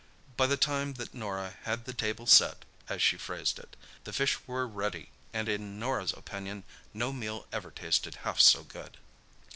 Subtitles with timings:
[0.35, 4.47] By the time that Norah had "the table set," as she phrased it, the fish
[4.47, 8.97] were ready, and in Norah's opinion no meal ever tasted half so good.